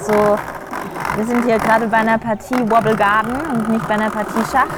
so, 0.00 0.38
wir 1.16 1.24
sind 1.24 1.44
hier 1.46 1.58
gerade 1.58 1.86
bei 1.88 1.96
einer 1.96 2.18
Partie 2.18 2.70
Wobble 2.70 2.96
Garden 2.96 3.34
und 3.50 3.70
nicht 3.70 3.88
bei 3.88 3.94
einer 3.94 4.10
Partie 4.10 4.44
Schach. 4.52 4.68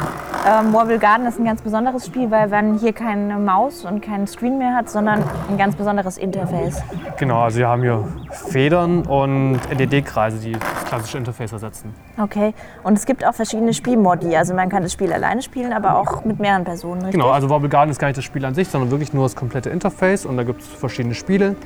Ähm, 0.47 0.73
Wobble 0.73 1.01
Garden 1.01 1.27
ist 1.27 1.41
ein 1.41 1.45
ganz 1.45 1.61
besonderes 1.61 2.07
Spiel, 2.07 2.31
weil 2.31 2.47
man 2.47 2.79
hier 2.79 2.93
keine 2.93 3.37
Maus 3.37 3.85
und 3.85 4.01
keinen 4.01 4.29
Screen 4.29 4.59
mehr 4.59 4.77
hat, 4.77 4.89
sondern 4.89 5.25
ein 5.51 5.59
ganz 5.59 5.75
besonderes 5.75 6.19
Interface. 6.19 6.81
Genau, 7.17 7.41
also 7.41 7.59
wir 7.59 7.67
haben 7.67 7.83
hier 7.83 8.07
Federn 8.31 9.03
und 9.03 9.59
LED-Kreise, 9.77 10.39
die 10.39 10.53
das 10.53 10.85
klassische 10.85 11.19
Interface 11.19 11.51
ersetzen. 11.51 11.93
Okay, 12.17 12.55
und 12.85 12.97
es 12.97 13.07
gibt 13.07 13.27
auch 13.27 13.35
verschiedene 13.35 13.75
Spielmodi. 13.75 14.37
Also 14.37 14.55
man 14.55 14.69
kann 14.69 14.85
das 14.85 14.93
Spiel 14.93 15.13
alleine 15.13 15.43
spielen, 15.43 15.73
aber 15.73 15.99
auch 15.99 16.25
mit 16.25 16.39
mehreren 16.39 16.63
Personen, 16.63 17.01
richtig? 17.01 17.21
Genau, 17.21 17.33
also 17.33 17.51
Wobble 17.51 17.69
Garden 17.69 17.91
ist 17.91 17.99
gar 17.99 18.07
nicht 18.07 18.19
das 18.19 18.25
Spiel 18.25 18.45
an 18.45 18.55
sich, 18.55 18.69
sondern 18.69 18.93
wirklich 18.93 19.13
nur 19.13 19.25
das 19.25 19.35
komplette 19.35 19.71
Interface 19.71 20.27
und 20.27 20.37
da 20.37 20.45
gibt 20.45 20.61
es 20.61 20.69
verschiedene 20.69 21.17
Spiele. 21.17 21.57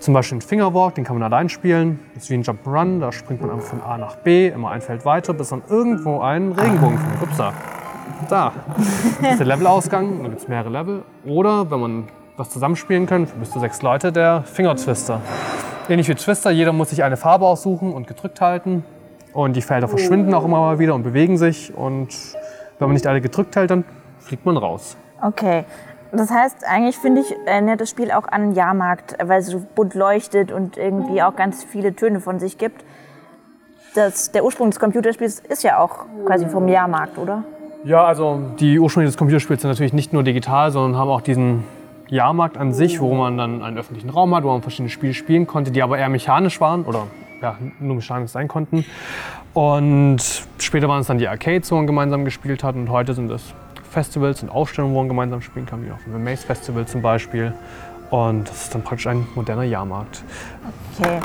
Zum 0.00 0.14
Beispiel 0.14 0.38
ein 0.38 0.42
Fingerwalk, 0.42 0.94
den 0.94 1.04
kann 1.04 1.18
man 1.18 1.22
allein 1.22 1.48
spielen. 1.48 1.98
Das 2.14 2.24
ist 2.24 2.30
wie 2.30 2.34
ein 2.34 2.42
Jump'n'Run, 2.42 3.00
da 3.00 3.12
springt 3.12 3.40
man 3.40 3.50
einfach 3.50 3.66
von 3.66 3.82
A 3.82 3.98
nach 3.98 4.16
B, 4.16 4.48
immer 4.48 4.70
ein 4.70 4.80
Feld 4.80 5.04
weiter, 5.04 5.34
bis 5.34 5.48
dann 5.48 5.62
irgendwo 5.68 6.20
ein 6.20 6.52
Regenbogen 6.52 6.98
findet. 6.98 7.22
Ups, 7.22 7.36
da. 7.36 7.52
Da. 8.28 8.52
Das 9.20 9.32
ist 9.32 9.38
der 9.38 9.46
Levelausgang, 9.46 10.22
da 10.22 10.28
gibt 10.28 10.40
es 10.40 10.48
mehrere 10.48 10.70
Level. 10.70 11.02
Oder, 11.24 11.70
wenn 11.70 11.80
man 11.80 12.04
was 12.36 12.50
zusammenspielen 12.50 13.06
kann, 13.06 13.26
für 13.26 13.36
bis 13.36 13.50
zu 13.50 13.60
sechs 13.60 13.82
Leute, 13.82 14.12
der 14.12 14.42
Fingertwister. 14.42 15.20
Ähnlich 15.88 16.08
wie 16.08 16.14
Twister, 16.14 16.50
jeder 16.50 16.72
muss 16.72 16.90
sich 16.90 17.02
eine 17.02 17.16
Farbe 17.16 17.46
aussuchen 17.46 17.92
und 17.92 18.06
gedrückt 18.06 18.40
halten. 18.40 18.84
Und 19.32 19.54
die 19.54 19.62
Felder 19.62 19.88
verschwinden 19.88 20.32
auch 20.34 20.44
immer 20.44 20.60
mal 20.60 20.78
wieder 20.78 20.94
und 20.94 21.02
bewegen 21.02 21.36
sich. 21.36 21.74
Und 21.74 22.08
wenn 22.78 22.88
man 22.88 22.94
nicht 22.94 23.06
alle 23.06 23.20
gedrückt 23.20 23.56
hält, 23.56 23.70
dann 23.70 23.84
fliegt 24.18 24.46
man 24.46 24.56
raus. 24.56 24.96
Okay. 25.22 25.64
Das 26.16 26.30
heißt, 26.30 26.64
eigentlich 26.66 26.96
finde 26.96 27.20
ich, 27.20 27.34
erinnert 27.44 27.80
das 27.80 27.90
Spiel 27.90 28.10
auch 28.10 28.24
an 28.28 28.42
einen 28.42 28.54
Jahrmarkt, 28.54 29.16
weil 29.22 29.40
es 29.40 29.48
so 29.48 29.62
bunt 29.74 29.94
leuchtet 29.94 30.50
und 30.50 30.78
irgendwie 30.78 31.22
auch 31.22 31.36
ganz 31.36 31.62
viele 31.62 31.94
Töne 31.94 32.20
von 32.20 32.38
sich 32.38 32.56
gibt. 32.56 32.84
Das, 33.94 34.32
der 34.32 34.44
Ursprung 34.44 34.70
des 34.70 34.80
Computerspiels 34.80 35.40
ist 35.40 35.62
ja 35.62 35.78
auch 35.78 36.06
quasi 36.24 36.46
vom 36.46 36.68
Jahrmarkt, 36.68 37.18
oder? 37.18 37.44
Ja, 37.84 38.04
also 38.04 38.40
die 38.58 38.78
Ursprünge 38.78 39.06
des 39.06 39.16
Computerspiels 39.16 39.60
sind 39.60 39.70
natürlich 39.70 39.92
nicht 39.92 40.12
nur 40.12 40.22
digital, 40.22 40.70
sondern 40.70 40.98
haben 40.98 41.10
auch 41.10 41.20
diesen 41.20 41.64
Jahrmarkt 42.08 42.56
an 42.56 42.72
sich, 42.72 43.00
wo 43.00 43.14
man 43.14 43.36
dann 43.36 43.62
einen 43.62 43.76
öffentlichen 43.76 44.10
Raum 44.10 44.34
hat, 44.34 44.44
wo 44.44 44.48
man 44.48 44.62
verschiedene 44.62 44.90
Spiele 44.90 45.12
spielen 45.12 45.46
konnte, 45.46 45.70
die 45.70 45.82
aber 45.82 45.98
eher 45.98 46.08
mechanisch 46.08 46.60
waren 46.60 46.84
oder 46.84 47.06
ja, 47.42 47.56
nur 47.78 47.96
mechanisch 47.96 48.30
sein 48.30 48.48
konnten. 48.48 48.84
Und 49.52 50.18
später 50.58 50.88
waren 50.88 51.00
es 51.00 51.06
dann 51.08 51.18
die 51.18 51.28
Arcades, 51.28 51.70
wo 51.70 51.76
man 51.76 51.86
gemeinsam 51.86 52.24
gespielt 52.24 52.64
hat 52.64 52.74
und 52.74 52.90
heute 52.90 53.14
sind 53.14 53.30
es 53.30 53.54
Festivals 53.96 54.42
und 54.42 54.50
Ausstellungen, 54.50 54.94
wo 54.94 54.98
man 54.98 55.08
gemeinsam 55.08 55.40
spielen 55.40 55.64
kann, 55.64 55.82
wie 55.82 55.90
auf 55.90 56.04
dem 56.04 56.22
Maze 56.22 56.46
Festival 56.46 56.84
zum 56.84 57.00
Beispiel. 57.00 57.54
Und 58.10 58.46
das 58.46 58.64
ist 58.64 58.74
dann 58.74 58.82
praktisch 58.82 59.06
ein 59.06 59.26
moderner 59.34 59.62
Jahrmarkt. 59.62 60.22
Okay. 60.98 61.18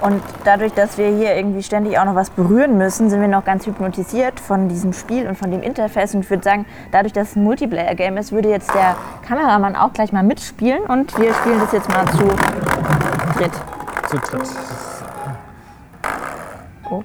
Und 0.00 0.22
dadurch, 0.44 0.72
dass 0.72 0.98
wir 0.98 1.08
hier 1.08 1.34
irgendwie 1.34 1.64
ständig 1.64 1.98
auch 1.98 2.04
noch 2.04 2.14
was 2.14 2.30
berühren 2.30 2.78
müssen, 2.78 3.10
sind 3.10 3.20
wir 3.20 3.26
noch 3.26 3.44
ganz 3.44 3.66
hypnotisiert 3.66 4.38
von 4.38 4.68
diesem 4.68 4.92
Spiel 4.92 5.26
und 5.26 5.36
von 5.36 5.50
dem 5.50 5.62
Interface. 5.62 6.14
Und 6.14 6.20
ich 6.20 6.30
würde 6.30 6.44
sagen, 6.44 6.64
dadurch, 6.92 7.12
dass 7.12 7.30
es 7.30 7.36
ein 7.36 7.42
Multiplayer-Game 7.42 8.16
ist, 8.16 8.30
würde 8.30 8.50
jetzt 8.50 8.72
der 8.72 8.94
Kameramann 9.26 9.74
auch 9.74 9.92
gleich 9.92 10.12
mal 10.12 10.22
mitspielen. 10.22 10.84
Und 10.84 11.18
wir 11.18 11.34
spielen 11.34 11.58
das 11.58 11.72
jetzt 11.72 11.88
mal 11.88 12.06
zu 12.06 12.24
dritt. 13.36 13.52
Zu 14.08 14.16
dritt. 14.18 14.48
Oh. 16.88 17.02